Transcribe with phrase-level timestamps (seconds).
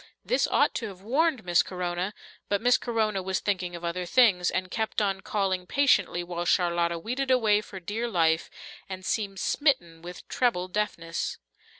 [0.25, 2.15] This ought to have warned Miss Corona,
[2.49, 6.97] but Miss Corona was thinking of other things, and kept on calling patiently, while Charlotta
[6.97, 8.49] weeded away for dear life,
[8.89, 11.37] and seemed smitten with treble deafness.